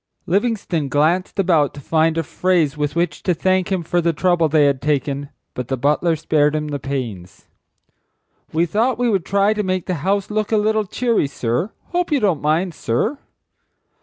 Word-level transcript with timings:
Livingstone 0.25 0.87
glanced 0.89 1.37
about 1.37 1.75
to 1.75 1.79
find 1.79 2.17
a 2.17 2.23
phrase 2.23 2.75
with 2.75 2.95
which 2.95 3.21
to 3.21 3.35
thank 3.35 3.71
him 3.71 3.83
for 3.83 4.01
the 4.01 4.11
trouble 4.13 4.49
they 4.49 4.65
had 4.65 4.81
taken; 4.81 5.29
but 5.53 5.67
the 5.67 5.77
butler 5.77 6.15
spared 6.15 6.55
him 6.55 6.69
the 6.69 6.79
pains. 6.79 7.45
"We 8.51 8.65
thought 8.65 8.97
we 8.97 9.11
would 9.11 9.25
try 9.25 9.53
to 9.53 9.61
make 9.61 9.85
the 9.85 9.93
house 10.01 10.31
look 10.31 10.51
a 10.51 10.57
little 10.57 10.85
cheery, 10.87 11.27
sir. 11.27 11.69
Hope 11.89 12.11
you 12.11 12.19
don't 12.19 12.41
mind, 12.41 12.73
sir?" 12.73 13.19